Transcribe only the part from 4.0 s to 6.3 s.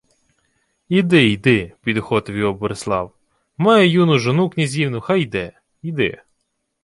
жону-князівну, хай іде. Йди...